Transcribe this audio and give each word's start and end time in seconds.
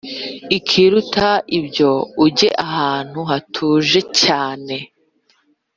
Ikiruta 0.57 1.29
byose 1.67 2.05
ujye 2.25 2.49
ahantu 2.65 3.19
hatuje 3.29 3.99
cyane 4.21 4.75